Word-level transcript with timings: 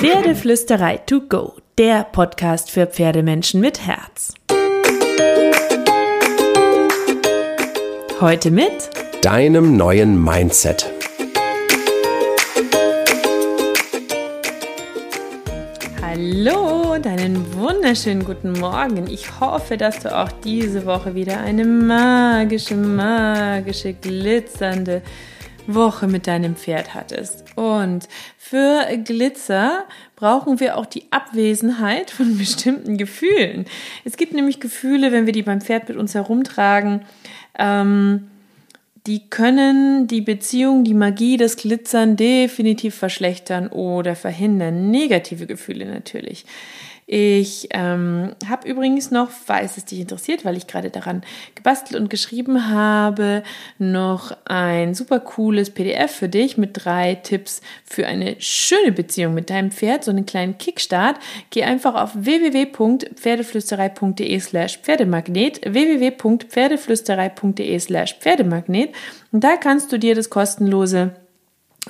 Pferdeflüsterei 0.00 0.96
to 0.96 1.20
go, 1.20 1.56
der 1.76 2.04
Podcast 2.04 2.70
für 2.70 2.86
Pferdemenschen 2.86 3.60
mit 3.60 3.86
Herz. 3.86 4.32
Heute 8.18 8.50
mit 8.50 8.88
deinem 9.20 9.76
neuen 9.76 10.24
Mindset. 10.24 10.90
Hallo 16.00 16.94
und 16.94 17.06
einen 17.06 17.52
wunderschönen 17.52 18.24
guten 18.24 18.52
Morgen. 18.52 19.06
Ich 19.06 19.38
hoffe, 19.38 19.76
dass 19.76 19.98
du 19.98 20.16
auch 20.16 20.32
diese 20.42 20.86
Woche 20.86 21.14
wieder 21.14 21.40
eine 21.40 21.66
magische, 21.66 22.74
magische, 22.74 23.92
glitzernde 23.92 25.02
Woche 25.74 26.06
mit 26.06 26.26
deinem 26.26 26.56
Pferd 26.56 26.94
hattest. 26.94 27.44
Und 27.56 28.08
für 28.38 28.86
Glitzer 29.04 29.84
brauchen 30.16 30.60
wir 30.60 30.76
auch 30.76 30.86
die 30.86 31.04
Abwesenheit 31.10 32.10
von 32.10 32.38
bestimmten 32.38 32.96
Gefühlen. 32.96 33.66
Es 34.04 34.16
gibt 34.16 34.34
nämlich 34.34 34.60
Gefühle, 34.60 35.12
wenn 35.12 35.26
wir 35.26 35.32
die 35.32 35.42
beim 35.42 35.60
Pferd 35.60 35.88
mit 35.88 35.96
uns 35.98 36.14
herumtragen, 36.14 37.02
ähm, 37.58 38.28
die 39.06 39.30
können 39.30 40.06
die 40.06 40.20
Beziehung, 40.20 40.84
die 40.84 40.94
Magie, 40.94 41.38
das 41.38 41.56
Glitzern 41.56 42.16
definitiv 42.16 42.94
verschlechtern 42.94 43.68
oder 43.68 44.14
verhindern. 44.14 44.90
Negative 44.90 45.46
Gefühle 45.46 45.86
natürlich. 45.86 46.44
Ich 47.12 47.66
ähm, 47.72 48.36
habe 48.48 48.68
übrigens 48.68 49.10
noch, 49.10 49.30
falls 49.30 49.76
es 49.76 49.84
dich 49.84 49.98
interessiert, 49.98 50.44
weil 50.44 50.56
ich 50.56 50.68
gerade 50.68 50.90
daran 50.90 51.24
gebastelt 51.56 52.00
und 52.00 52.08
geschrieben 52.08 52.70
habe, 52.70 53.42
noch 53.78 54.30
ein 54.44 54.94
super 54.94 55.18
cooles 55.18 55.70
PDF 55.70 56.12
für 56.12 56.28
dich 56.28 56.56
mit 56.56 56.70
drei 56.74 57.16
Tipps 57.16 57.62
für 57.84 58.06
eine 58.06 58.36
schöne 58.38 58.92
Beziehung 58.92 59.34
mit 59.34 59.50
deinem 59.50 59.72
Pferd, 59.72 60.04
so 60.04 60.12
einen 60.12 60.24
kleinen 60.24 60.56
Kickstart. 60.56 61.16
Geh 61.50 61.64
einfach 61.64 61.96
auf 61.96 62.12
www.pferdeflüsterei.de 62.14 64.38
slash 64.38 64.78
Pferdemagnet, 64.78 65.62
www.pferdeflüsterei.de 65.64 67.76
slash 67.80 68.18
Pferdemagnet 68.20 68.94
und 69.32 69.42
da 69.42 69.56
kannst 69.56 69.90
du 69.90 69.98
dir 69.98 70.14
das 70.14 70.30
kostenlose 70.30 71.16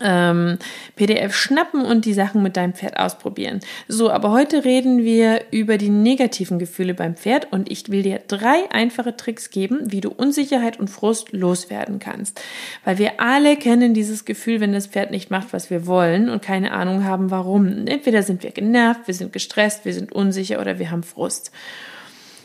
ähm, 0.00 0.58
PDF 0.96 1.34
schnappen 1.34 1.84
und 1.84 2.04
die 2.04 2.12
Sachen 2.12 2.42
mit 2.42 2.56
deinem 2.56 2.74
Pferd 2.74 2.98
ausprobieren. 2.98 3.60
So, 3.88 4.10
aber 4.10 4.30
heute 4.30 4.64
reden 4.64 5.04
wir 5.04 5.42
über 5.50 5.78
die 5.78 5.88
negativen 5.88 6.58
Gefühle 6.58 6.94
beim 6.94 7.16
Pferd 7.16 7.52
und 7.52 7.70
ich 7.70 7.88
will 7.90 8.02
dir 8.02 8.20
drei 8.26 8.70
einfache 8.70 9.16
Tricks 9.16 9.50
geben, 9.50 9.80
wie 9.92 10.00
du 10.00 10.10
Unsicherheit 10.10 10.78
und 10.78 10.88
Frust 10.88 11.32
loswerden 11.32 11.98
kannst. 11.98 12.40
Weil 12.84 12.98
wir 12.98 13.20
alle 13.20 13.56
kennen 13.56 13.94
dieses 13.94 14.24
Gefühl, 14.24 14.60
wenn 14.60 14.72
das 14.72 14.86
Pferd 14.86 15.10
nicht 15.10 15.30
macht, 15.30 15.52
was 15.52 15.70
wir 15.70 15.86
wollen 15.86 16.28
und 16.28 16.42
keine 16.42 16.72
Ahnung 16.72 17.04
haben, 17.04 17.30
warum. 17.30 17.86
Entweder 17.86 18.22
sind 18.22 18.42
wir 18.42 18.52
genervt, 18.52 19.06
wir 19.06 19.14
sind 19.14 19.32
gestresst, 19.32 19.84
wir 19.84 19.94
sind 19.94 20.12
unsicher 20.12 20.60
oder 20.60 20.78
wir 20.78 20.90
haben 20.90 21.02
Frust. 21.02 21.50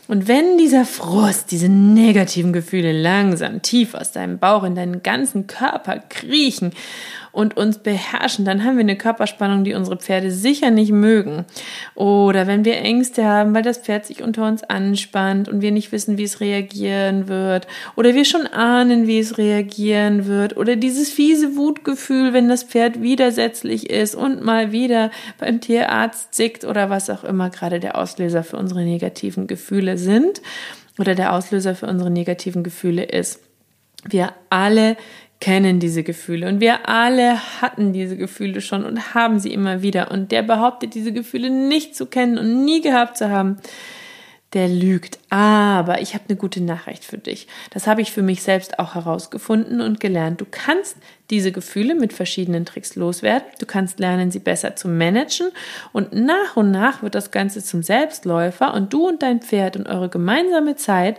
Und 0.08 0.28
wenn 0.28 0.56
dieser 0.56 0.84
Frust, 0.84 1.50
diese 1.50 1.68
negativen 1.68 2.52
Gefühle 2.52 2.92
langsam 2.92 3.62
tief 3.62 3.94
aus 3.94 4.12
deinem 4.12 4.38
Bauch 4.38 4.62
in 4.62 4.76
deinen 4.76 5.02
ganzen 5.02 5.48
Körper 5.48 5.98
kriechen 5.98 6.72
und 7.36 7.54
uns 7.54 7.76
beherrschen, 7.78 8.46
dann 8.46 8.64
haben 8.64 8.76
wir 8.76 8.80
eine 8.80 8.96
Körperspannung, 8.96 9.62
die 9.62 9.74
unsere 9.74 9.98
Pferde 9.98 10.30
sicher 10.30 10.70
nicht 10.70 10.90
mögen. 10.90 11.44
Oder 11.94 12.46
wenn 12.46 12.64
wir 12.64 12.78
Ängste 12.78 13.26
haben, 13.26 13.54
weil 13.54 13.62
das 13.62 13.76
Pferd 13.76 14.06
sich 14.06 14.22
unter 14.22 14.48
uns 14.48 14.64
anspannt 14.64 15.46
und 15.46 15.60
wir 15.60 15.70
nicht 15.70 15.92
wissen, 15.92 16.16
wie 16.16 16.22
es 16.22 16.40
reagieren 16.40 17.28
wird. 17.28 17.66
Oder 17.94 18.14
wir 18.14 18.24
schon 18.24 18.46
ahnen, 18.46 19.06
wie 19.06 19.18
es 19.18 19.36
reagieren 19.36 20.24
wird. 20.24 20.56
Oder 20.56 20.76
dieses 20.76 21.10
fiese 21.10 21.56
Wutgefühl, 21.56 22.32
wenn 22.32 22.48
das 22.48 22.62
Pferd 22.62 23.02
widersetzlich 23.02 23.90
ist 23.90 24.14
und 24.14 24.42
mal 24.42 24.72
wieder 24.72 25.10
beim 25.38 25.60
Tierarzt 25.60 26.34
zickt 26.34 26.64
oder 26.64 26.88
was 26.88 27.10
auch 27.10 27.22
immer 27.22 27.50
gerade 27.50 27.80
der 27.80 27.98
Auslöser 27.98 28.44
für 28.44 28.56
unsere 28.56 28.82
negativen 28.82 29.46
Gefühle 29.46 29.98
sind 29.98 30.40
oder 30.98 31.14
der 31.14 31.34
Auslöser 31.34 31.74
für 31.74 31.86
unsere 31.86 32.10
negativen 32.10 32.62
Gefühle 32.62 33.04
ist. 33.04 33.40
Wir 34.08 34.32
alle 34.48 34.96
kennen 35.40 35.80
diese 35.80 36.02
Gefühle 36.02 36.48
und 36.48 36.60
wir 36.60 36.88
alle 36.88 37.38
hatten 37.60 37.92
diese 37.92 38.16
Gefühle 38.16 38.60
schon 38.60 38.84
und 38.84 39.14
haben 39.14 39.38
sie 39.38 39.52
immer 39.52 39.82
wieder. 39.82 40.10
Und 40.10 40.32
der 40.32 40.42
behauptet, 40.42 40.94
diese 40.94 41.12
Gefühle 41.12 41.50
nicht 41.50 41.94
zu 41.94 42.06
kennen 42.06 42.38
und 42.38 42.64
nie 42.64 42.80
gehabt 42.80 43.18
zu 43.18 43.30
haben, 43.30 43.58
der 44.52 44.68
lügt. 44.68 45.18
Aber 45.28 46.00
ich 46.00 46.14
habe 46.14 46.24
eine 46.28 46.38
gute 46.38 46.62
Nachricht 46.62 47.04
für 47.04 47.18
dich. 47.18 47.46
Das 47.70 47.86
habe 47.86 48.00
ich 48.00 48.12
für 48.12 48.22
mich 48.22 48.42
selbst 48.42 48.78
auch 48.78 48.94
herausgefunden 48.94 49.80
und 49.80 50.00
gelernt. 50.00 50.40
Du 50.40 50.46
kannst 50.50 50.96
diese 51.30 51.52
Gefühle 51.52 51.94
mit 51.94 52.12
verschiedenen 52.12 52.64
Tricks 52.64 52.94
loswerden. 52.94 53.46
Du 53.58 53.66
kannst 53.66 53.98
lernen, 53.98 54.30
sie 54.30 54.38
besser 54.38 54.76
zu 54.76 54.88
managen. 54.88 55.48
Und 55.92 56.14
nach 56.14 56.56
und 56.56 56.70
nach 56.70 57.02
wird 57.02 57.14
das 57.14 57.32
Ganze 57.32 57.62
zum 57.62 57.82
Selbstläufer 57.82 58.72
und 58.72 58.92
du 58.92 59.08
und 59.08 59.22
dein 59.22 59.42
Pferd 59.42 59.76
und 59.76 59.88
eure 59.88 60.08
gemeinsame 60.08 60.76
Zeit 60.76 61.18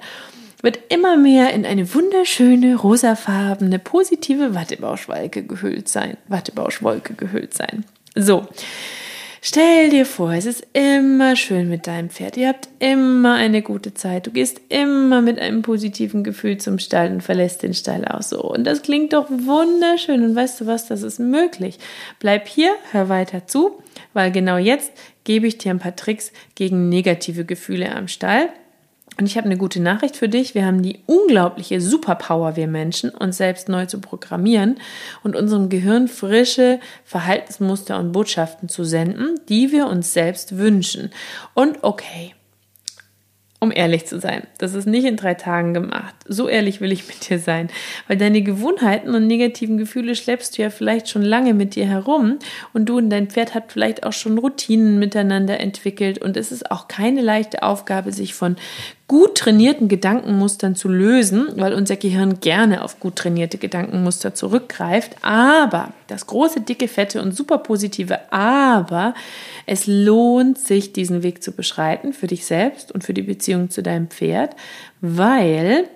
wird 0.62 0.79
immer 0.90 1.18
mehr 1.18 1.53
in 1.53 1.66
eine 1.66 1.94
wunderschöne, 1.94 2.75
rosafarbene, 2.75 3.79
positive 3.79 4.56
Wattebauschwolke 4.56 5.44
gehüllt 5.44 5.88
sein. 5.88 6.18
Wattebauschwolke 6.28 7.13
gehüllt 7.13 7.53
sein. 7.53 7.85
So. 8.16 8.47
Stell 9.40 9.91
dir 9.91 10.06
vor, 10.06 10.34
es 10.34 10.45
ist 10.45 10.66
immer 10.73 11.35
schön 11.35 11.69
mit 11.69 11.85
deinem 11.85 12.09
Pferd. 12.09 12.38
Ihr 12.38 12.50
habt 12.50 12.68
immer 12.79 13.35
eine 13.35 13.62
gute 13.62 13.94
Zeit. 13.94 14.25
Du 14.25 14.31
gehst 14.31 14.59
immer 14.69 15.22
mit 15.22 15.40
einem 15.40 15.62
positiven 15.62 16.23
Gefühl 16.23 16.57
zum 16.57 16.79
Stall 16.79 17.12
und 17.12 17.22
verlässt 17.22 17.62
den 17.62 17.75
Stall 17.75 18.06
auch 18.06 18.24
so. 18.24 18.41
Und 18.41 18.66
das 18.66 18.81
klingt 18.81 19.13
doch 19.13 19.29
wunderschön. 19.29 20.24
Und 20.24 20.35
weißt 20.35 20.59
du 20.59 20.66
was, 20.66 20.88
das 20.88 21.03
ist 21.03 21.19
möglich. 21.19 21.78
Bleib 22.19 22.47
hier, 22.47 22.72
hör 22.91 23.09
weiter 23.09 23.45
zu, 23.45 23.81
weil 24.13 24.31
genau 24.31 24.57
jetzt 24.57 24.91
gebe 25.24 25.45
ich 25.47 25.59
dir 25.59 25.69
ein 25.69 25.79
paar 25.79 25.95
Tricks 25.95 26.31
gegen 26.56 26.89
negative 26.89 27.45
Gefühle 27.45 27.95
am 27.95 28.07
Stall 28.07 28.50
und 29.19 29.25
ich 29.25 29.38
habe 29.38 29.45
eine 29.45 29.57
gute 29.57 29.81
Nachricht 29.81 30.16
für 30.16 30.29
dich. 30.29 30.53
Wir 30.53 30.66
haben 30.66 30.83
die 30.83 31.00
unglaubliche 31.07 31.81
Superpower, 31.81 32.55
wir 32.55 32.67
Menschen, 32.67 33.09
uns 33.09 33.38
selbst 33.38 33.67
neu 33.67 33.85
zu 33.88 34.00
programmieren 34.00 34.79
und 35.23 35.35
unserem 35.35 35.69
Gehirn 35.69 36.07
frische 36.07 36.79
Verhaltensmuster 37.03 38.00
und 38.00 38.11
Botschaften 38.11 38.69
zu 38.69 38.83
senden, 38.83 39.39
die 39.50 39.72
wir 39.72 39.88
uns 39.88 40.13
selbst 40.13 40.57
wünschen. 40.57 41.09
Und 41.56 41.83
okay, 41.83 42.33
um 43.59 43.72
ehrlich 43.72 44.06
zu 44.06 44.19
sein. 44.19 44.45
Das 44.59 44.75
ist 44.75 44.85
nicht 44.85 45.06
in 45.06 45.16
drei 45.16 45.33
Tagen 45.33 45.73
gemacht. 45.73 46.13
So 46.27 46.47
ehrlich 46.47 46.79
will 46.79 46.91
ich 46.91 47.07
mit 47.07 47.27
dir 47.27 47.39
sein. 47.39 47.69
Weil 48.07 48.17
deine 48.17 48.44
Gewohnheiten 48.44 49.16
und 49.16 49.25
negativen 49.25 49.77
Gefühle 49.77 50.13
schleppst 50.16 50.57
du 50.57 50.61
ja 50.61 50.69
vielleicht 50.69 51.09
schon 51.09 51.23
lange 51.23 51.56
mit 51.56 51.73
dir 51.73 51.88
herum 51.88 52.38
und 52.73 52.85
du 52.85 52.97
und 52.97 53.09
dein 53.09 53.29
Pferd 53.29 53.56
habt 53.56 53.72
vielleicht 53.72 54.06
auch 54.06 54.13
schon 54.13 54.38
Routinen 54.38 55.00
miteinander 55.00 55.59
entwickelt 55.59 56.19
und 56.19 56.38
es 56.38 56.51
ist 56.51 56.69
auch 56.69 56.88
keine 56.88 57.22
leichte 57.22 57.63
Aufgabe, 57.63 58.11
sich 58.11 58.35
von 58.35 58.57
gut 59.07 59.35
trainierten 59.35 59.88
Gedankenmustern 59.88 60.75
zu 60.75 60.90
lösen, 60.90 61.47
weil 61.56 61.73
unser 61.73 61.95
Gehirn 61.95 62.41
gerne 62.41 62.84
auf 62.84 63.00
gut 63.00 63.16
trainierte 63.16 63.57
Gedankenmuster 63.57 64.34
zurückgreift. 64.34 65.16
Aber 65.22 65.94
das 66.07 66.28
große, 66.28 66.62
dicke, 66.62 66.90
fette 66.90 67.22
und 67.22 67.35
super 67.35 67.59
positive 67.59 68.31
Aber, 68.31 69.13
es 69.66 69.88
lohnt 69.88 70.57
sich, 70.57 70.91
diesen 70.91 71.23
Weg 71.23 71.41
zu 71.41 71.53
beschreiten 71.53 72.12
für 72.12 72.28
dich 72.28 72.45
selbst 72.45 72.91
und 72.91 73.03
für 73.06 73.13
die 73.13 73.22
Beziehung 73.22 73.69
zu 73.69 73.81
deinem 73.81 74.09
Pferd, 74.09 74.56
weil 75.00 75.88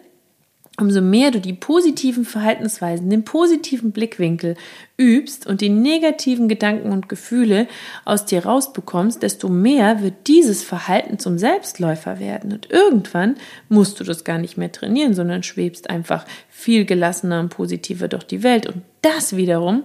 umso 0.81 0.99
mehr 0.99 1.31
du 1.31 1.39
die 1.39 1.53
positiven 1.53 2.25
Verhaltensweisen, 2.25 3.09
den 3.09 3.23
positiven 3.23 3.91
Blickwinkel 3.91 4.55
übst 4.97 5.47
und 5.47 5.61
die 5.61 5.69
negativen 5.69 6.49
Gedanken 6.49 6.91
und 6.91 7.07
Gefühle 7.07 7.67
aus 8.03 8.25
dir 8.25 8.45
rausbekommst, 8.45 9.21
desto 9.21 9.47
mehr 9.47 10.01
wird 10.01 10.27
dieses 10.27 10.63
Verhalten 10.63 11.19
zum 11.19 11.37
Selbstläufer 11.37 12.19
werden. 12.19 12.51
Und 12.51 12.69
irgendwann 12.71 13.35
musst 13.69 13.99
du 13.99 14.03
das 14.03 14.23
gar 14.23 14.39
nicht 14.39 14.57
mehr 14.57 14.71
trainieren, 14.71 15.13
sondern 15.13 15.43
schwebst 15.43 15.89
einfach 15.89 16.25
viel 16.49 16.85
gelassener 16.85 17.39
und 17.39 17.49
positiver 17.49 18.07
durch 18.07 18.23
die 18.23 18.43
Welt. 18.43 18.67
Und 18.67 18.81
das 19.01 19.37
wiederum 19.37 19.83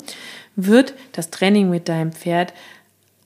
wird 0.56 0.94
das 1.12 1.30
Training 1.30 1.68
mit 1.68 1.88
deinem 1.88 2.12
Pferd 2.12 2.54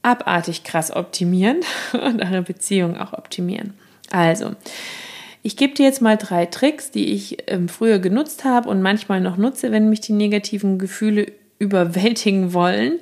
abartig 0.02 0.64
krass 0.64 0.90
optimieren 0.90 1.61
und 1.93 2.20
eure 2.20 2.43
Beziehung 2.43 2.96
auch 2.96 3.12
optimieren. 3.12 3.75
Also, 4.11 4.56
ich 5.42 5.56
gebe 5.56 5.75
dir 5.75 5.84
jetzt 5.84 6.02
mal 6.02 6.16
drei 6.16 6.46
Tricks, 6.46 6.90
die 6.90 7.12
ich 7.12 7.38
ähm, 7.46 7.69
früher 7.69 7.98
genutzt 7.98 8.44
habe 8.44 8.69
und 8.69 8.82
manchmal 8.82 9.20
noch 9.20 9.37
nutze, 9.37 9.72
wenn 9.72 9.88
mich 9.88 10.00
die 10.00 10.12
negativen 10.12 10.78
Gefühle 10.78 11.26
überwältigen 11.58 12.52
wollen. 12.52 12.98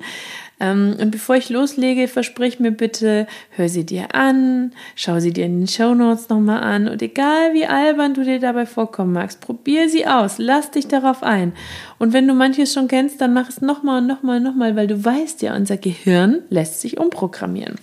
Ähm, 0.59 0.95
und 0.99 1.11
bevor 1.11 1.35
ich 1.35 1.49
loslege, 1.49 2.07
versprich 2.07 2.59
mir 2.59 2.71
bitte, 2.71 3.27
hör 3.51 3.69
sie 3.69 3.85
dir 3.85 4.13
an, 4.13 4.73
schau 4.95 5.19
sie 5.19 5.31
dir 5.31 5.45
in 5.45 5.61
den 5.61 5.67
Show 5.67 5.93
Notes 5.93 6.27
nochmal 6.27 6.61
an 6.61 6.89
und 6.89 7.01
egal 7.01 7.53
wie 7.53 7.65
albern 7.65 8.13
du 8.13 8.25
dir 8.25 8.39
dabei 8.39 8.65
vorkommen 8.65 9.13
magst, 9.13 9.39
probier 9.39 9.87
sie 9.87 10.05
aus, 10.05 10.37
lass 10.37 10.71
dich 10.71 10.87
darauf 10.87 11.23
ein. 11.23 11.53
Und 11.97 12.11
wenn 12.11 12.27
du 12.27 12.33
manches 12.33 12.73
schon 12.73 12.89
kennst, 12.89 13.21
dann 13.21 13.33
mach 13.33 13.47
es 13.47 13.61
nochmal 13.61 14.01
und 14.01 14.07
nochmal 14.07 14.37
und 14.37 14.43
nochmal, 14.43 14.75
weil 14.75 14.87
du 14.87 15.03
weißt 15.03 15.41
ja, 15.41 15.55
unser 15.55 15.77
Gehirn 15.77 16.41
lässt 16.49 16.81
sich 16.81 16.97
umprogrammieren. 16.97 17.75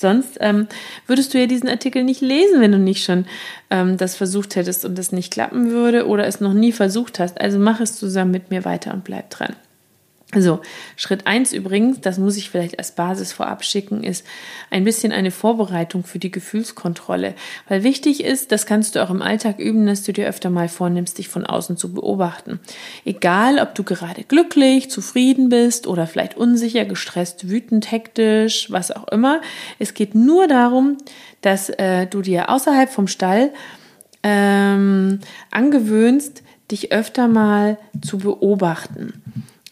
Sonst 0.00 0.38
ähm, 0.40 0.68
würdest 1.08 1.34
du 1.34 1.40
ja 1.40 1.46
diesen 1.46 1.68
Artikel 1.68 2.04
nicht 2.04 2.20
lesen, 2.20 2.60
wenn 2.60 2.70
du 2.70 2.78
nicht 2.78 3.04
schon 3.04 3.26
ähm, 3.68 3.96
das 3.96 4.14
versucht 4.14 4.54
hättest 4.54 4.84
und 4.84 4.96
das 4.96 5.10
nicht 5.10 5.32
klappen 5.32 5.72
würde 5.72 6.06
oder 6.06 6.24
es 6.24 6.40
noch 6.40 6.52
nie 6.52 6.70
versucht 6.70 7.18
hast. 7.18 7.40
Also 7.40 7.58
mach 7.58 7.80
es 7.80 7.96
zusammen 7.96 8.30
mit 8.30 8.50
mir 8.50 8.64
weiter 8.64 8.94
und 8.94 9.02
bleib 9.02 9.28
dran. 9.30 9.56
Also 10.32 10.60
Schritt 10.96 11.26
eins 11.26 11.54
übrigens, 11.54 12.02
das 12.02 12.18
muss 12.18 12.36
ich 12.36 12.50
vielleicht 12.50 12.78
als 12.78 12.92
Basis 12.92 13.32
vorab 13.32 13.64
schicken, 13.64 14.04
ist 14.04 14.26
ein 14.68 14.84
bisschen 14.84 15.10
eine 15.10 15.30
Vorbereitung 15.30 16.04
für 16.04 16.18
die 16.18 16.30
Gefühlskontrolle. 16.30 17.32
Weil 17.66 17.82
wichtig 17.82 18.22
ist, 18.22 18.52
das 18.52 18.66
kannst 18.66 18.94
du 18.94 19.02
auch 19.02 19.08
im 19.08 19.22
Alltag 19.22 19.58
üben, 19.58 19.86
dass 19.86 20.02
du 20.02 20.12
dir 20.12 20.28
öfter 20.28 20.50
mal 20.50 20.68
vornimmst, 20.68 21.16
dich 21.16 21.28
von 21.28 21.46
außen 21.46 21.78
zu 21.78 21.94
beobachten. 21.94 22.60
Egal, 23.06 23.58
ob 23.58 23.74
du 23.74 23.84
gerade 23.84 24.22
glücklich, 24.22 24.90
zufrieden 24.90 25.48
bist 25.48 25.86
oder 25.86 26.06
vielleicht 26.06 26.36
unsicher, 26.36 26.84
gestresst, 26.84 27.48
wütend, 27.48 27.90
hektisch, 27.90 28.70
was 28.70 28.90
auch 28.90 29.08
immer. 29.08 29.40
Es 29.78 29.94
geht 29.94 30.14
nur 30.14 30.46
darum, 30.46 30.98
dass 31.40 31.70
äh, 31.70 32.06
du 32.06 32.20
dir 32.20 32.50
außerhalb 32.50 32.90
vom 32.90 33.08
Stall 33.08 33.50
ähm, 34.22 35.20
angewöhnst, 35.50 36.42
dich 36.70 36.92
öfter 36.92 37.28
mal 37.28 37.78
zu 38.02 38.18
beobachten 38.18 39.22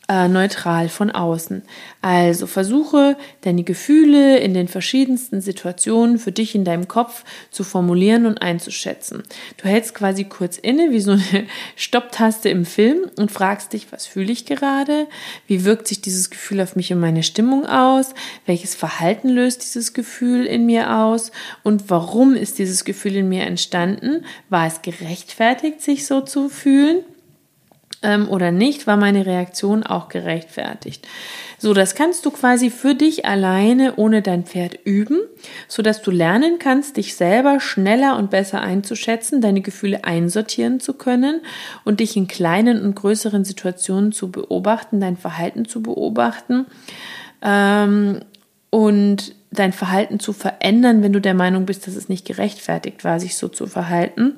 äh, 0.09 0.29
neutral 0.29 0.89
von 0.89 1.11
außen. 1.11 1.63
Also 2.01 2.47
versuche 2.47 3.17
deine 3.41 3.65
Gefühle 3.65 4.39
in 4.39 4.55
den 4.55 4.69
verschiedensten 4.69 5.41
Situationen 5.41 6.19
für 6.19 6.31
dich 6.31 6.55
in 6.55 6.65
deinem 6.65 6.87
Kopf 6.87 7.25
zu 7.51 7.65
formulieren 7.65 8.27
und 8.27 8.41
einzuschätzen. 8.41 9.25
Du 9.57 9.69
hältst 9.69 9.95
quasi 9.95 10.25
kurz 10.25 10.59
inne 10.59 10.93
wie 10.93 11.01
so 11.01 11.13
eine 11.13 11.23
Stopptaste 11.77 12.49
im 12.49 12.65
Film 12.65 13.11
und 13.17 13.33
fragst 13.33 13.73
dich, 13.73 13.91
was 13.91 14.07
fühle 14.07 14.33
ich 14.33 14.47
gerade? 14.47 15.09
Wie 15.49 15.65
wirkt 15.65 15.89
sich 15.89 16.01
dieses 16.01 16.31
Gefühl 16.31 16.61
auf 16.61 16.77
mich 16.77 16.93
und 16.93 17.01
meine 17.01 17.25
Stimmung 17.25 17.67
aus? 17.67 18.15
Welches 18.45 18.77
Verhalten 18.77 19.29
löst 19.29 19.65
dieses 19.65 19.93
Gefühl 19.93 20.47
in 20.47 20.67
mir 20.67 20.97
aus? 20.97 21.33
Und 21.65 21.91
warum 21.91 22.35
ist 22.35 22.59
dieses 22.59 22.85
Gefühl 22.85 23.17
in 23.17 23.29
mir 23.29 23.45
entstanden? 23.45 24.25
War 24.51 24.67
es 24.67 24.83
gerechtfertigt, 24.83 25.83
sich 25.83 26.07
so 26.07 26.21
zu 26.21 26.49
fühlen? 26.49 27.05
Ähm, 28.07 28.29
oder 28.29 28.53
nicht, 28.53 28.87
war 28.87 28.97
meine 28.97 29.27
Reaktion 29.27 29.83
auch 29.83 30.09
gerechtfertigt. 30.09 31.07
So, 31.59 31.75
das 31.75 31.97
kannst 31.97 32.25
du 32.25 32.31
quasi 32.31 32.71
für 32.71 32.95
dich 32.95 33.25
alleine 33.25 33.97
ohne 33.97 34.23
dein 34.23 34.45
Pferd 34.45 34.79
üben, 34.85 35.19
so 35.67 35.83
dass 35.83 36.03
du 36.03 36.13
lernen 36.13 36.59
kannst, 36.61 36.99
dich 36.99 37.17
selber 37.17 37.59
schneller 37.59 38.17
und 38.17 38.31
besser 38.31 38.61
einzuschätzen, 38.61 39.41
deine 39.41 39.61
Gefühle 39.61 40.05
einsortieren 40.05 40.79
zu 40.79 40.95
können 40.95 41.41
und 41.85 41.99
dich 41.99 42.17
in 42.17 42.29
kleinen 42.29 42.81
und 42.81 42.95
größeren 42.95 43.45
Situationen 43.45 44.13
zu 44.13 44.31
beobachten, 44.31 45.01
dein 45.01 45.17
Verhalten 45.17 45.65
zu 45.65 45.83
beobachten 45.83 46.67
ähm, 47.43 48.21
und 48.71 49.35
dein 49.51 49.73
Verhalten 49.73 50.21
zu 50.21 50.33
verändern, 50.33 51.03
wenn 51.03 51.13
du 51.13 51.21
der 51.21 51.35
Meinung 51.35 51.67
bist, 51.67 51.87
dass 51.89 51.97
es 51.97 52.09
nicht 52.09 52.25
gerechtfertigt 52.25 53.03
war, 53.03 53.19
sich 53.19 53.37
so 53.37 53.49
zu 53.49 53.67
verhalten. 53.67 54.35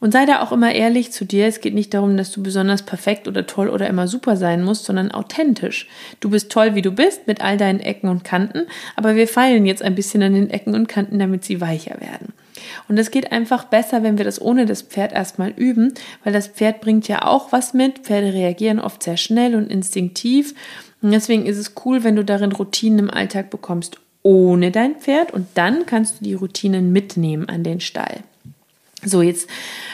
Und 0.00 0.12
sei 0.12 0.26
da 0.26 0.42
auch 0.42 0.52
immer 0.52 0.72
ehrlich 0.72 1.10
zu 1.10 1.24
dir. 1.24 1.46
Es 1.46 1.60
geht 1.60 1.74
nicht 1.74 1.92
darum, 1.92 2.16
dass 2.16 2.30
du 2.30 2.42
besonders 2.42 2.82
perfekt 2.82 3.26
oder 3.26 3.46
toll 3.46 3.68
oder 3.68 3.88
immer 3.88 4.06
super 4.06 4.36
sein 4.36 4.62
musst, 4.62 4.84
sondern 4.84 5.10
authentisch. 5.10 5.88
Du 6.20 6.30
bist 6.30 6.50
toll, 6.50 6.74
wie 6.74 6.82
du 6.82 6.92
bist, 6.92 7.26
mit 7.26 7.40
all 7.40 7.56
deinen 7.56 7.80
Ecken 7.80 8.08
und 8.08 8.22
Kanten, 8.22 8.66
aber 8.96 9.16
wir 9.16 9.26
feilen 9.26 9.66
jetzt 9.66 9.82
ein 9.82 9.94
bisschen 9.94 10.22
an 10.22 10.34
den 10.34 10.50
Ecken 10.50 10.74
und 10.74 10.88
Kanten, 10.88 11.18
damit 11.18 11.44
sie 11.44 11.60
weicher 11.60 12.00
werden. 12.00 12.32
Und 12.88 12.98
es 12.98 13.10
geht 13.10 13.32
einfach 13.32 13.64
besser, 13.64 14.02
wenn 14.02 14.18
wir 14.18 14.24
das 14.24 14.40
ohne 14.40 14.66
das 14.66 14.82
Pferd 14.82 15.12
erstmal 15.12 15.50
üben, 15.50 15.94
weil 16.22 16.32
das 16.32 16.48
Pferd 16.48 16.80
bringt 16.80 17.08
ja 17.08 17.24
auch 17.26 17.52
was 17.52 17.74
mit. 17.74 18.00
Pferde 18.00 18.32
reagieren 18.32 18.80
oft 18.80 19.02
sehr 19.02 19.16
schnell 19.16 19.54
und 19.54 19.70
instinktiv. 19.70 20.54
Und 21.02 21.12
deswegen 21.12 21.46
ist 21.46 21.58
es 21.58 21.74
cool, 21.84 22.04
wenn 22.04 22.16
du 22.16 22.24
darin 22.24 22.52
Routinen 22.52 22.98
im 22.98 23.10
Alltag 23.10 23.50
bekommst 23.50 23.98
ohne 24.22 24.70
dein 24.70 24.96
Pferd 24.96 25.32
und 25.32 25.46
dann 25.54 25.86
kannst 25.86 26.20
du 26.20 26.24
die 26.24 26.34
Routinen 26.34 26.92
mitnehmen 26.92 27.48
an 27.48 27.62
den 27.62 27.80
Stall. 27.80 28.24
So, 29.04 29.22
jetzt 29.22 29.48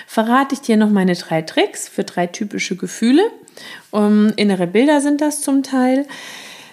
verrate 0.06 0.54
ich 0.54 0.60
dir 0.60 0.76
noch 0.76 0.90
meine 0.90 1.14
drei 1.14 1.42
Tricks 1.42 1.88
für 1.88 2.04
drei 2.04 2.26
typische 2.26 2.76
Gefühle. 2.76 3.22
Um, 3.90 4.32
innere 4.36 4.66
Bilder 4.66 5.00
sind 5.00 5.20
das 5.20 5.40
zum 5.40 5.62
Teil. 5.62 6.06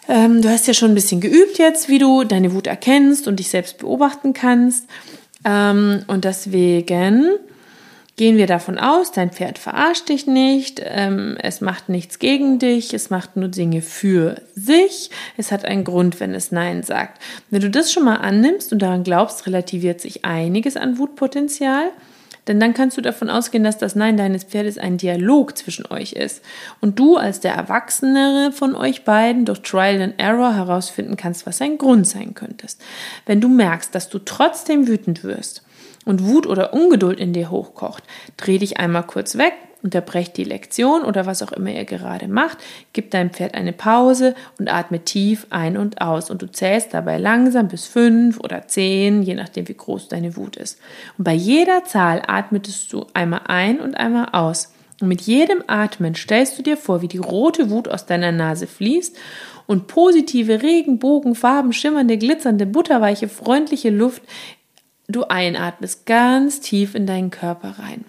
Ähm, 0.07 0.42
du 0.42 0.50
hast 0.50 0.68
ja 0.68 0.74
schon 0.74 0.92
ein 0.92 0.95
bisschen 0.95 1.22
geübt 1.22 1.57
jetzt, 1.57 1.89
wie 1.89 2.00
du 2.00 2.24
deine 2.24 2.54
Wut 2.54 2.68
erkennst 2.68 3.28
und 3.28 3.38
dich 3.38 3.50
selbst 3.50 3.78
beobachten 3.78 4.33
kannst. 4.33 4.88
Ähm, 5.45 6.04
und 6.07 6.25
deswegen 6.25 7.38
gehen 8.18 8.38
wir 8.38 8.48
davon 8.48 8.78
aus, 8.78 9.12
dein 9.12 9.31
Pferd 9.31 9.57
verarscht 9.57 10.10
dich 10.10 10.28
nicht, 10.28 10.81
ähm, 10.83 11.38
es 11.42 11.62
macht 11.62 11.89
nichts 11.89 12.19
gegen 12.19 12.60
dich, 12.60 12.94
es 12.94 13.10
macht 13.10 13.36
nur 13.36 13.48
Dinge 13.48 13.81
für 13.81 14.36
sich, 14.54 15.10
es 15.38 15.51
hat 15.51 15.66
einen 15.66 15.83
Grund, 15.83 16.19
wenn 16.19 16.36
es 16.36 16.51
Nein 16.51 16.83
sagt. 16.83 17.22
Wenn 17.50 17.62
du 17.62 17.69
das 17.69 17.92
schon 17.92 18.04
mal 18.04 18.18
annimmst 18.18 18.74
und 18.74 18.80
daran 18.80 19.04
glaubst, 19.04 19.48
relativiert 19.48 20.01
sich 20.01 20.24
einiges 20.25 20.78
an 20.78 20.98
Wutpotenzial. 20.98 21.89
Denn 22.47 22.59
dann 22.59 22.73
kannst 22.73 22.97
du 22.97 23.01
davon 23.01 23.29
ausgehen, 23.29 23.63
dass 23.63 23.77
das 23.77 23.95
Nein 23.95 24.17
deines 24.17 24.43
Pferdes 24.43 24.77
ein 24.77 24.97
Dialog 24.97 25.57
zwischen 25.57 25.85
euch 25.85 26.13
ist. 26.13 26.43
Und 26.79 26.97
du 26.97 27.17
als 27.17 27.39
der 27.39 27.53
Erwachsenere 27.53 28.51
von 28.51 28.75
euch 28.75 29.03
beiden 29.03 29.45
durch 29.45 29.61
Trial 29.61 30.01
and 30.01 30.19
Error 30.19 30.55
herausfinden 30.55 31.17
kannst, 31.17 31.45
was 31.45 31.61
ein 31.61 31.77
Grund 31.77 32.07
sein 32.07 32.33
könntest. 32.33 32.81
Wenn 33.25 33.41
du 33.41 33.47
merkst, 33.47 33.93
dass 33.93 34.09
du 34.09 34.19
trotzdem 34.19 34.88
wütend 34.88 35.23
wirst 35.23 35.63
und 36.05 36.25
Wut 36.25 36.47
oder 36.47 36.73
Ungeduld 36.73 37.19
in 37.19 37.33
dir 37.33 37.51
hochkocht, 37.51 38.03
dreh 38.38 38.57
dich 38.57 38.77
einmal 38.77 39.03
kurz 39.03 39.37
weg 39.37 39.53
Unterbrecht 39.83 40.38
die 40.38 40.44
Lektion 40.44 41.04
oder 41.04 41.25
was 41.25 41.42
auch 41.42 41.51
immer 41.51 41.72
ihr 41.72 41.86
gerade 41.86 42.28
macht, 42.28 42.57
gib 42.94 43.12
deinem 43.12 43.31
Pferd 43.31 43.56
eine 43.56 43.74
Pause 43.74 44.36
und 44.60 44.72
atme 44.72 45.04
tief 45.04 45.48
ein 45.50 45.78
und 45.78 46.01
aus 46.01 46.30
und 46.30 46.42
du 46.42 46.51
zählst 46.51 46.94
dabei 46.94 47.18
langsam 47.18 47.68
bis 47.68 47.86
fünf 47.86 48.39
oder 48.39 48.68
zehn, 48.68 49.24
je 49.24 49.36
nachdem 49.36 49.68
wie 49.68 49.74
groß 49.74 50.07
deine 50.07 50.36
Wut 50.36 50.56
ist. 50.56 50.80
Und 51.18 51.24
bei 51.24 51.33
jeder 51.33 51.83
Zahl 51.83 52.22
atmetest 52.28 52.94
du 52.94 53.06
einmal 53.13 53.42
ein 53.48 53.80
und 53.80 53.95
einmal 53.95 54.30
aus. 54.33 54.74
Und 55.01 55.07
mit 55.07 55.22
jedem 55.22 55.63
Atmen 55.66 56.13
stellst 56.13 56.60
du 56.60 56.63
dir 56.63 56.78
vor, 56.78 57.01
wie 57.01 57.07
die 57.07 57.18
rote 57.18 57.72
Wut 57.72 57.88
aus 57.88 58.06
deiner 58.06 58.31
Nase 58.31 58.68
fließt 58.68 59.18
und 59.66 59.88
positive 59.88 60.62
Regenbogenfarben, 60.62 61.74
schimmernde, 61.74 62.18
glitzernde, 62.18 62.68
butterweiche, 62.68 63.28
freundliche 63.28 63.89
Luft 63.89 64.22
du 65.12 65.24
einatmest 65.24 66.06
ganz 66.06 66.62
tief 66.62 66.95
in 66.95 67.06
deinen 67.06 67.31
Körper 67.31 67.75
rein. 67.80 68.06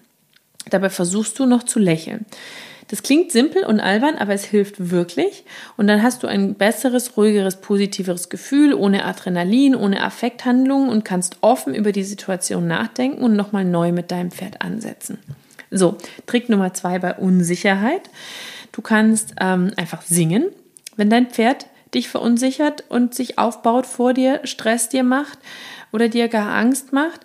Dabei 0.71 0.91
versuchst 0.91 1.39
du 1.39 1.47
noch 1.47 1.63
zu 1.63 1.79
lächeln. 1.79 2.27
Das 2.89 3.03
klingt 3.03 3.33
simpel 3.33 3.65
und 3.65 3.81
albern, 3.81 4.17
aber 4.17 4.35
es 4.35 4.45
hilft 4.45 4.91
wirklich. 4.91 5.45
Und 5.79 5.87
dann 5.87 6.03
hast 6.03 6.23
du 6.23 6.27
ein 6.27 6.57
besseres, 6.57 7.17
ruhigeres, 7.17 7.57
positiveres 7.63 8.29
Gefühl, 8.29 8.75
ohne 8.75 9.07
Adrenalin, 9.07 9.75
ohne 9.75 10.03
Affekthandlungen 10.03 10.91
und 10.91 11.03
kannst 11.03 11.39
offen 11.41 11.75
über 11.75 11.93
die 11.93 12.05
Situation 12.05 12.67
nachdenken 12.67 13.23
und 13.23 13.35
nochmal 13.35 13.65
neu 13.65 13.93
mit 13.93 14.11
deinem 14.11 14.31
Pferd 14.31 14.61
ansetzen. 14.61 15.19
So, 15.71 15.97
Trick 16.27 16.51
Nummer 16.51 16.75
zwei 16.75 16.99
bei 16.99 17.15
Unsicherheit. 17.15 18.11
Du 18.73 18.83
kannst 18.83 19.37
ähm, 19.41 19.71
einfach 19.77 20.03
singen, 20.03 20.49
wenn 20.97 21.09
dein 21.09 21.31
Pferd 21.31 21.67
dich 21.95 22.11
verunsichert 22.11 22.85
und 22.91 23.15
sich 23.15 23.39
aufbaut 23.39 23.87
vor 23.87 24.13
dir, 24.13 24.41
Stress 24.45 24.91
dir 24.91 25.03
macht 25.03 25.39
oder 25.93 26.09
dir 26.09 26.29
gar 26.29 26.55
Angst 26.55 26.93
macht 26.93 27.21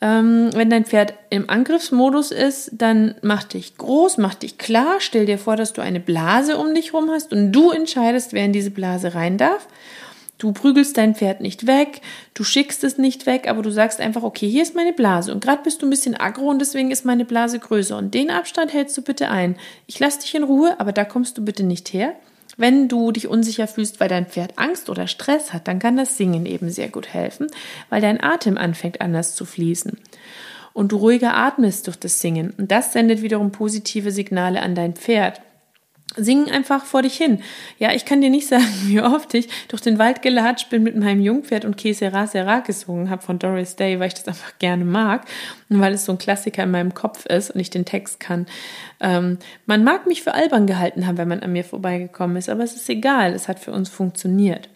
ähm, 0.00 0.50
wenn 0.54 0.68
dein 0.68 0.84
Pferd 0.84 1.14
im 1.30 1.48
Angriffsmodus 1.48 2.30
ist, 2.30 2.70
dann 2.72 3.14
mach 3.22 3.44
dich 3.44 3.78
groß, 3.78 4.18
mach 4.18 4.34
dich 4.34 4.58
klar, 4.58 4.96
stell 4.98 5.24
dir 5.24 5.38
vor, 5.38 5.56
dass 5.56 5.72
du 5.72 5.80
eine 5.80 6.00
Blase 6.00 6.58
um 6.58 6.74
dich 6.74 6.92
rum 6.92 7.10
hast 7.10 7.32
und 7.32 7.52
du 7.52 7.70
entscheidest, 7.70 8.32
wer 8.32 8.44
in 8.44 8.52
diese 8.52 8.70
Blase 8.70 9.14
rein 9.14 9.38
darf. 9.38 9.66
Du 10.38 10.52
prügelst 10.52 10.98
dein 10.98 11.14
Pferd 11.14 11.40
nicht 11.40 11.66
weg, 11.66 12.02
du 12.34 12.44
schickst 12.44 12.84
es 12.84 12.98
nicht 12.98 13.24
weg, 13.24 13.48
aber 13.48 13.62
du 13.62 13.70
sagst 13.70 14.00
einfach, 14.00 14.22
okay, 14.22 14.46
hier 14.46 14.62
ist 14.62 14.74
meine 14.74 14.92
Blase 14.92 15.32
und 15.32 15.42
gerade 15.42 15.62
bist 15.62 15.80
du 15.80 15.86
ein 15.86 15.90
bisschen 15.90 16.14
aggro 16.14 16.50
und 16.50 16.58
deswegen 16.58 16.90
ist 16.90 17.06
meine 17.06 17.24
Blase 17.24 17.58
größer 17.58 17.96
und 17.96 18.12
den 18.12 18.30
Abstand 18.30 18.74
hältst 18.74 18.98
du 18.98 19.02
bitte 19.02 19.30
ein. 19.30 19.56
Ich 19.86 19.98
lasse 19.98 20.20
dich 20.20 20.34
in 20.34 20.42
Ruhe, 20.42 20.78
aber 20.78 20.92
da 20.92 21.04
kommst 21.04 21.38
du 21.38 21.44
bitte 21.44 21.62
nicht 21.62 21.94
her. 21.94 22.14
Wenn 22.56 22.88
du 22.88 23.12
dich 23.12 23.28
unsicher 23.28 23.68
fühlst, 23.68 24.00
weil 24.00 24.08
dein 24.08 24.26
Pferd 24.26 24.58
Angst 24.58 24.88
oder 24.88 25.06
Stress 25.06 25.52
hat, 25.52 25.68
dann 25.68 25.78
kann 25.78 25.96
das 25.96 26.16
Singen 26.16 26.46
eben 26.46 26.70
sehr 26.70 26.88
gut 26.88 27.12
helfen, 27.12 27.48
weil 27.90 28.00
dein 28.00 28.22
Atem 28.22 28.56
anfängt 28.56 29.00
anders 29.00 29.34
zu 29.34 29.44
fließen. 29.44 29.98
Und 30.72 30.92
du 30.92 30.96
ruhiger 30.96 31.34
atmest 31.34 31.86
durch 31.86 31.96
das 31.96 32.20
Singen. 32.20 32.52
Und 32.56 32.70
das 32.70 32.92
sendet 32.92 33.22
wiederum 33.22 33.50
positive 33.50 34.10
Signale 34.10 34.60
an 34.60 34.74
dein 34.74 34.94
Pferd. 34.94 35.40
Sing 36.14 36.50
einfach 36.50 36.84
vor 36.84 37.02
dich 37.02 37.16
hin. 37.16 37.42
Ja, 37.78 37.92
ich 37.92 38.04
kann 38.04 38.20
dir 38.20 38.30
nicht 38.30 38.46
sagen, 38.48 38.64
wie 38.84 39.00
oft 39.00 39.34
ich 39.34 39.48
durch 39.68 39.82
den 39.82 39.98
Wald 39.98 40.22
gelatscht 40.22 40.70
bin 40.70 40.82
mit 40.82 40.96
meinem 40.96 41.20
Jungpferd 41.20 41.64
und 41.64 41.76
Que 41.76 41.92
Sera 41.92 42.26
Sera 42.26 42.60
gesungen 42.60 43.10
habe 43.10 43.22
von 43.22 43.38
Doris 43.38 43.76
Day, 43.76 43.98
weil 43.98 44.08
ich 44.08 44.14
das 44.14 44.28
einfach 44.28 44.58
gerne 44.58 44.84
mag 44.84 45.26
und 45.68 45.80
weil 45.80 45.94
es 45.94 46.04
so 46.04 46.12
ein 46.12 46.18
Klassiker 46.18 46.62
in 46.62 46.70
meinem 46.70 46.94
Kopf 46.94 47.26
ist 47.26 47.50
und 47.50 47.60
ich 47.60 47.70
den 47.70 47.84
Text 47.84 48.20
kann. 48.20 48.46
Ähm, 49.00 49.38
man 49.66 49.84
mag 49.84 50.06
mich 50.06 50.22
für 50.22 50.34
albern 50.34 50.66
gehalten 50.66 51.06
haben, 51.06 51.18
wenn 51.18 51.28
man 51.28 51.40
an 51.40 51.52
mir 51.52 51.64
vorbeigekommen 51.64 52.36
ist, 52.36 52.48
aber 52.48 52.62
es 52.62 52.74
ist 52.74 52.88
egal, 52.88 53.34
es 53.34 53.48
hat 53.48 53.58
für 53.58 53.72
uns 53.72 53.88
funktioniert. 53.88 54.68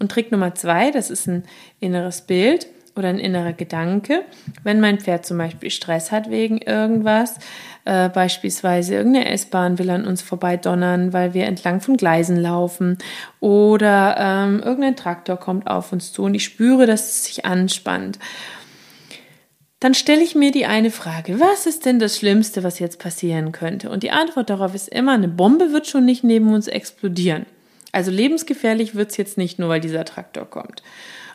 Und 0.00 0.10
Trick 0.10 0.32
Nummer 0.32 0.54
zwei, 0.56 0.90
das 0.90 1.08
ist 1.08 1.28
ein 1.28 1.44
inneres 1.78 2.22
Bild 2.22 2.66
oder 2.96 3.08
ein 3.08 3.18
innerer 3.18 3.52
Gedanke. 3.52 4.24
Wenn 4.62 4.80
mein 4.80 4.98
Pferd 4.98 5.26
zum 5.26 5.38
Beispiel 5.38 5.70
Stress 5.70 6.12
hat 6.12 6.30
wegen 6.30 6.58
irgendwas, 6.58 7.36
äh, 7.84 8.08
beispielsweise 8.08 8.94
irgendeine 8.94 9.30
S-Bahn 9.30 9.78
will 9.78 9.90
an 9.90 10.06
uns 10.06 10.22
vorbeidonnern, 10.22 11.12
weil 11.12 11.34
wir 11.34 11.46
entlang 11.46 11.80
von 11.80 11.96
Gleisen 11.96 12.36
laufen 12.36 12.98
oder 13.40 14.16
ähm, 14.18 14.60
irgendein 14.60 14.96
Traktor 14.96 15.36
kommt 15.36 15.66
auf 15.66 15.92
uns 15.92 16.12
zu 16.12 16.22
und 16.22 16.34
ich 16.34 16.44
spüre, 16.44 16.86
dass 16.86 17.08
es 17.08 17.24
sich 17.24 17.44
anspannt 17.44 18.18
dann 19.84 19.92
stelle 19.92 20.22
ich 20.22 20.34
mir 20.34 20.50
die 20.50 20.64
eine 20.64 20.90
Frage, 20.90 21.40
was 21.40 21.66
ist 21.66 21.84
denn 21.84 21.98
das 21.98 22.16
Schlimmste, 22.16 22.62
was 22.62 22.78
jetzt 22.78 22.98
passieren 22.98 23.52
könnte? 23.52 23.90
Und 23.90 24.02
die 24.02 24.12
Antwort 24.12 24.48
darauf 24.48 24.74
ist 24.74 24.88
immer, 24.88 25.12
eine 25.12 25.28
Bombe 25.28 25.72
wird 25.72 25.86
schon 25.86 26.06
nicht 26.06 26.24
neben 26.24 26.54
uns 26.54 26.68
explodieren. 26.68 27.44
Also 27.92 28.10
lebensgefährlich 28.10 28.94
wird's 28.94 29.18
jetzt 29.18 29.36
nicht, 29.36 29.58
nur 29.58 29.68
weil 29.68 29.82
dieser 29.82 30.06
Traktor 30.06 30.46
kommt. 30.46 30.82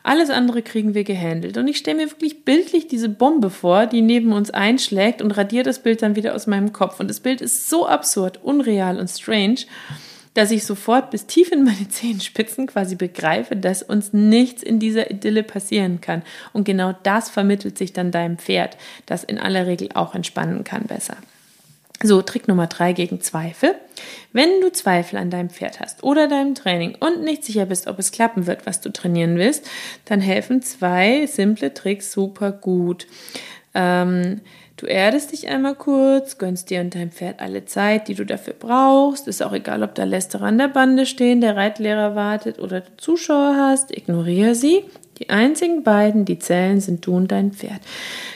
Alles 0.09 0.31
andere 0.31 0.63
kriegen 0.63 0.95
wir 0.95 1.03
gehandelt. 1.03 1.55
Und 1.55 1.67
ich 1.67 1.77
stelle 1.77 1.97
mir 1.97 2.09
wirklich 2.09 2.43
bildlich 2.43 2.87
diese 2.87 3.09
Bombe 3.09 3.51
vor, 3.51 3.85
die 3.85 4.01
neben 4.01 4.33
uns 4.33 4.49
einschlägt 4.49 5.21
und 5.21 5.29
radiert 5.29 5.67
das 5.67 5.83
Bild 5.83 6.01
dann 6.01 6.15
wieder 6.15 6.33
aus 6.33 6.47
meinem 6.47 6.73
Kopf. 6.73 6.99
Und 6.99 7.11
das 7.11 7.19
Bild 7.19 7.41
ist 7.41 7.69
so 7.69 7.85
absurd, 7.85 8.39
unreal 8.41 8.99
und 8.99 9.07
strange, 9.07 9.57
dass 10.33 10.49
ich 10.49 10.65
sofort 10.65 11.11
bis 11.11 11.27
tief 11.27 11.51
in 11.51 11.63
meine 11.63 11.87
Zehenspitzen 11.89 12.65
quasi 12.65 12.95
begreife, 12.95 13.55
dass 13.55 13.83
uns 13.83 14.11
nichts 14.11 14.63
in 14.63 14.79
dieser 14.79 15.11
Idylle 15.11 15.43
passieren 15.43 16.01
kann. 16.01 16.23
Und 16.53 16.63
genau 16.63 16.95
das 17.03 17.29
vermittelt 17.29 17.77
sich 17.77 17.93
dann 17.93 18.09
deinem 18.09 18.39
Pferd, 18.39 18.77
das 19.05 19.23
in 19.23 19.37
aller 19.37 19.67
Regel 19.67 19.89
auch 19.93 20.15
entspannen 20.15 20.63
kann 20.63 20.85
besser. 20.85 21.17
So, 22.01 22.21
Trick 22.21 22.47
Nummer 22.47 22.67
drei 22.67 22.93
gegen 22.93 23.19
Zweifel. 23.19 23.75
Wenn 24.31 24.61
du 24.61 24.71
Zweifel 24.71 25.17
an 25.17 25.29
deinem 25.29 25.49
Pferd 25.49 25.81
hast 25.81 26.01
oder 26.01 26.29
deinem 26.29 26.55
Training 26.55 26.95
und 26.97 27.23
nicht 27.23 27.43
sicher 27.43 27.65
bist, 27.65 27.87
ob 27.87 27.99
es 27.99 28.13
klappen 28.13 28.47
wird, 28.47 28.65
was 28.65 28.79
du 28.79 28.89
trainieren 28.89 29.37
willst, 29.37 29.67
dann 30.05 30.21
helfen 30.21 30.61
zwei 30.61 31.25
simple 31.25 31.73
Tricks 31.73 32.13
super 32.13 32.53
gut. 32.53 33.05
Ähm, 33.73 34.39
du 34.77 34.85
erdest 34.85 35.33
dich 35.33 35.49
einmal 35.49 35.75
kurz, 35.75 36.37
gönnst 36.37 36.69
dir 36.69 36.79
und 36.79 36.95
deinem 36.95 37.11
Pferd 37.11 37.41
alle 37.41 37.65
Zeit, 37.65 38.07
die 38.07 38.15
du 38.15 38.25
dafür 38.25 38.53
brauchst. 38.57 39.27
Ist 39.27 39.43
auch 39.43 39.51
egal, 39.51 39.83
ob 39.83 39.93
da 39.95 40.05
Lästerer 40.05 40.45
an 40.45 40.57
der 40.57 40.69
Bande 40.69 41.05
stehen, 41.05 41.41
der 41.41 41.57
Reitlehrer 41.57 42.15
wartet 42.15 42.59
oder 42.59 42.79
du 42.79 42.95
Zuschauer 42.95 43.57
hast. 43.57 43.91
Ignoriere 43.91 44.55
sie 44.55 44.85
die 45.19 45.29
einzigen 45.29 45.83
beiden, 45.83 46.23
die 46.23 46.39
zählen, 46.39 46.79
sind 46.79 47.05
du 47.05 47.15
und 47.15 47.31
dein 47.31 47.51
Pferd. 47.51 47.81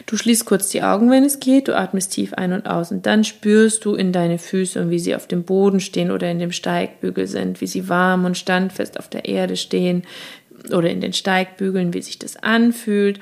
Du 0.06 0.18
schließt 0.18 0.46
kurz 0.46 0.70
die 0.70 0.84
Augen, 0.84 1.10
wenn 1.10 1.24
es 1.24 1.40
geht, 1.40 1.70
du 1.70 1.78
atmest 1.78 2.12
tief 2.12 2.34
ein 2.34 2.52
und 2.52 2.68
aus 2.68 2.92
und 2.92 3.06
dann 3.06 3.24
spürst 3.24 3.86
du 3.86 3.96
in 3.96 4.12
deine 4.12 4.38
Füße 4.38 4.82
und 4.82 4.90
wie 4.90 5.00
sie 5.00 5.16
auf 5.16 5.26
dem 5.26 5.44
Boden 5.44 5.80
stehen 5.80 6.12
oder 6.12 6.30
in 6.30 6.40
dem 6.40 6.52
Steigbügel 6.52 7.28
sind, 7.28 7.62
wie 7.62 7.68
sie 7.68 7.88
warm 7.88 8.26
und 8.26 8.38
standfest 8.38 9.00
auf 9.00 9.08
der 9.08 9.26
Erde 9.26 9.56
stehen 9.56 10.04
oder 10.72 10.90
in 10.90 11.00
den 11.00 11.14
Steigbügeln, 11.14 11.94
wie 11.94 12.02
sich 12.02 12.20
das 12.20 12.36
anfühlt. 12.36 13.20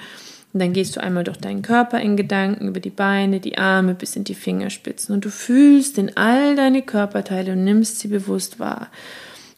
Und 0.53 0.59
dann 0.59 0.73
gehst 0.73 0.95
du 0.95 1.01
einmal 1.01 1.23
durch 1.23 1.37
deinen 1.37 1.61
Körper 1.61 2.01
in 2.01 2.17
Gedanken, 2.17 2.67
über 2.67 2.79
die 2.79 2.89
Beine, 2.89 3.39
die 3.39 3.57
Arme 3.57 3.93
bis 3.93 4.15
in 4.15 4.23
die 4.23 4.35
Fingerspitzen 4.35 5.13
und 5.13 5.23
du 5.23 5.29
fühlst 5.29 5.97
in 5.99 6.17
all 6.17 6.55
deine 6.55 6.81
Körperteile 6.81 7.53
und 7.53 7.63
nimmst 7.63 7.99
sie 7.99 8.07
bewusst 8.09 8.59
wahr. 8.59 8.89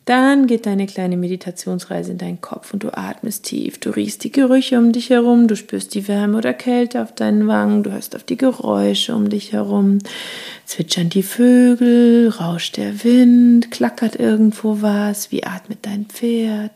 Dann 0.05 0.47
geht 0.47 0.65
deine 0.65 0.85
kleine 0.85 1.15
Meditationsreise 1.15 2.11
in 2.11 2.17
deinen 2.17 2.41
Kopf 2.41 2.73
und 2.73 2.83
du 2.83 2.89
atmest 2.97 3.45
tief. 3.45 3.77
Du 3.77 3.89
riechst 3.89 4.25
die 4.25 4.33
Gerüche 4.33 4.77
um 4.77 4.91
dich 4.91 5.09
herum, 5.09 5.47
du 5.47 5.55
spürst 5.55 5.95
die 5.95 6.09
Wärme 6.09 6.37
oder 6.37 6.53
Kälte 6.53 7.01
auf 7.01 7.15
deinen 7.15 7.47
Wangen, 7.47 7.83
du 7.83 7.91
hörst 7.91 8.13
auf 8.15 8.23
die 8.23 8.35
Geräusche 8.35 9.15
um 9.15 9.29
dich 9.29 9.53
herum. 9.53 9.99
Zwitschern 10.65 11.07
die 11.07 11.23
Vögel, 11.23 12.27
rauscht 12.27 12.75
der 12.75 13.03
Wind, 13.05 13.71
klackert 13.71 14.19
irgendwo 14.19 14.81
was, 14.81 15.31
wie 15.31 15.45
atmet 15.45 15.79
dein 15.83 16.05
Pferd. 16.05 16.71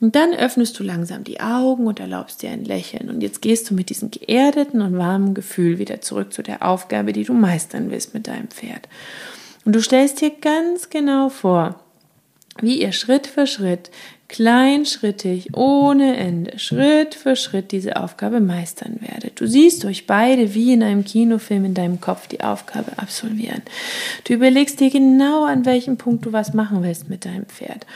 Und 0.00 0.16
dann 0.16 0.32
öffnest 0.32 0.78
du 0.78 0.84
langsam 0.84 1.22
die 1.22 1.40
Augen 1.40 1.86
und 1.86 2.00
erlaubst 2.00 2.42
dir 2.42 2.50
ein 2.50 2.64
Lächeln. 2.64 3.10
Und 3.10 3.22
jetzt 3.22 3.42
gehst 3.42 3.68
du 3.68 3.74
mit 3.74 3.90
diesem 3.90 4.10
geerdeten 4.10 4.80
und 4.80 4.96
warmen 4.96 5.34
Gefühl 5.34 5.78
wieder 5.78 6.00
zurück 6.00 6.32
zu 6.32 6.42
der 6.42 6.66
Aufgabe, 6.66 7.12
die 7.12 7.24
du 7.24 7.34
meistern 7.34 7.90
willst 7.90 8.14
mit 8.14 8.26
deinem 8.26 8.48
Pferd. 8.48 8.88
Und 9.66 9.74
du 9.74 9.82
stellst 9.82 10.20
dir 10.20 10.30
ganz 10.30 10.90
genau 10.90 11.28
vor, 11.28 11.83
wie 12.60 12.80
ihr 12.80 12.92
Schritt 12.92 13.26
für 13.26 13.46
Schritt, 13.46 13.90
kleinschrittig, 14.28 15.56
ohne 15.56 16.16
Ende, 16.16 16.58
Schritt 16.58 17.14
für 17.14 17.36
Schritt 17.36 17.72
diese 17.72 17.96
Aufgabe 17.96 18.40
meistern 18.40 18.98
werdet. 19.00 19.40
Du 19.40 19.46
siehst 19.46 19.84
euch 19.84 20.06
beide 20.06 20.54
wie 20.54 20.72
in 20.72 20.82
einem 20.82 21.04
Kinofilm 21.04 21.64
in 21.64 21.74
deinem 21.74 22.00
Kopf 22.00 22.26
die 22.26 22.40
Aufgabe 22.40 22.92
absolvieren. 22.96 23.62
Du 24.24 24.32
überlegst 24.32 24.80
dir 24.80 24.90
genau, 24.90 25.44
an 25.44 25.64
welchem 25.66 25.98
Punkt 25.98 26.26
du 26.26 26.32
was 26.32 26.54
machen 26.54 26.82
willst 26.82 27.08
mit 27.08 27.24
deinem 27.24 27.46
Pferd. 27.46 27.86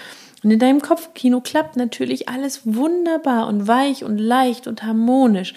Und 0.45 0.51
in 0.53 0.59
deinem 0.59 0.81
Kopfkino 0.81 1.41
klappt 1.41 1.77
natürlich 1.77 2.29
alles 2.29 2.61
wunderbar 2.65 3.49
und 3.49 3.67
weich 3.67 4.05
und 4.05 4.19
leicht 4.19 4.69
und 4.69 4.85
harmonisch. 4.85 5.55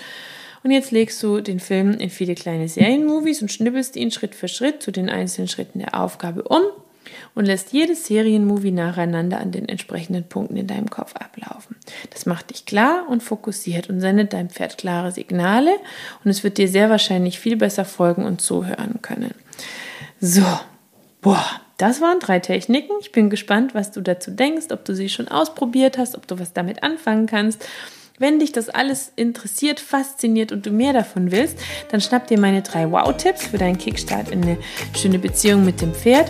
Und 0.63 0.71
jetzt 0.71 0.91
legst 0.91 1.21
du 1.21 1.41
den 1.41 1.59
Film 1.59 1.93
in 1.93 2.09
viele 2.09 2.35
kleine 2.35 2.67
Serienmovies 2.67 3.41
und 3.41 3.51
schnippelst 3.51 3.95
ihn 3.95 4.11
Schritt 4.11 4.35
für 4.35 4.47
Schritt 4.47 4.81
zu 4.81 4.91
den 4.91 5.09
einzelnen 5.09 5.47
Schritten 5.47 5.79
der 5.79 5.99
Aufgabe 5.99 6.43
um 6.43 6.61
und 7.35 7.45
lässt 7.45 7.73
jedes 7.73 8.05
Serienmovie 8.05 8.71
nacheinander 8.71 9.39
an 9.39 9.51
den 9.51 9.67
entsprechenden 9.67 10.23
Punkten 10.23 10.57
in 10.57 10.67
deinem 10.67 10.89
Kopf 10.89 11.15
ablaufen. 11.15 11.75
Das 12.09 12.25
macht 12.25 12.51
dich 12.51 12.65
klar 12.65 13.05
und 13.09 13.23
fokussiert 13.23 13.89
und 13.89 14.01
sendet 14.01 14.33
deinem 14.33 14.49
Pferd 14.49 14.77
klare 14.77 15.11
Signale 15.11 15.71
und 16.23 16.31
es 16.31 16.43
wird 16.43 16.57
dir 16.57 16.67
sehr 16.67 16.89
wahrscheinlich 16.89 17.39
viel 17.39 17.55
besser 17.55 17.85
folgen 17.85 18.25
und 18.25 18.41
zuhören 18.41 19.01
können. 19.01 19.33
So, 20.19 20.45
boah, 21.21 21.45
das 21.77 21.99
waren 21.99 22.19
drei 22.19 22.39
Techniken. 22.39 22.93
Ich 23.01 23.11
bin 23.11 23.29
gespannt, 23.29 23.73
was 23.73 23.91
du 23.91 24.01
dazu 24.01 24.29
denkst, 24.29 24.67
ob 24.71 24.85
du 24.85 24.93
sie 24.93 25.09
schon 25.09 25.27
ausprobiert 25.27 25.97
hast, 25.97 26.15
ob 26.15 26.27
du 26.27 26.37
was 26.37 26.53
damit 26.53 26.83
anfangen 26.83 27.25
kannst. 27.25 27.65
Wenn 28.19 28.37
dich 28.37 28.51
das 28.51 28.69
alles 28.69 29.11
interessiert, 29.15 29.79
fasziniert 29.79 30.51
und 30.51 30.67
du 30.67 30.69
mehr 30.69 30.93
davon 30.93 31.31
willst, 31.31 31.57
dann 31.89 32.01
schnapp 32.01 32.27
dir 32.27 32.39
meine 32.39 32.61
drei 32.61 32.91
Wow-Tipps 32.91 33.47
für 33.47 33.57
deinen 33.57 33.79
Kickstart 33.79 34.29
in 34.29 34.43
eine 34.43 34.57
schöne 34.95 35.17
Beziehung 35.17 35.65
mit 35.65 35.81
dem 35.81 35.91
Pferd 35.95 36.29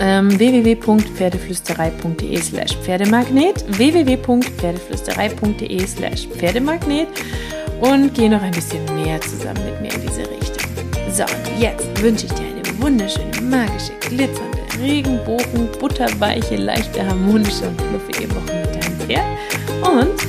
ähm, 0.00 0.38
www.pferdeflüsterei.de 0.38 2.40
slash 2.40 2.76
Pferdemagnet, 2.76 3.64
www.pferdeflüsterei.de 3.78 5.86
slash 5.86 6.28
Pferdemagnet 6.28 7.08
und 7.80 8.14
geh 8.14 8.28
noch 8.28 8.42
ein 8.42 8.52
bisschen 8.52 8.84
mehr 8.94 9.20
zusammen 9.20 9.64
mit 9.64 9.80
mir 9.80 9.92
in 9.94 10.02
diese 10.02 10.22
Richtung. 10.22 10.70
So, 11.12 11.24
und 11.24 11.60
jetzt 11.60 12.02
wünsche 12.02 12.26
ich 12.26 12.32
dir 12.32 12.46
eine 12.46 12.62
wunderschöne, 12.80 13.40
magische, 13.42 13.92
glitzernde, 14.00 14.58
Regenbogen, 14.80 15.68
butterweiche, 15.78 16.56
leichte, 16.56 17.06
harmonische 17.06 17.68
und 17.68 17.80
fluffige 17.80 18.28
Woche 18.34 18.56
mit 18.56 18.74
deinem 18.74 18.98
Pferd 19.00 19.26
und 19.82 20.20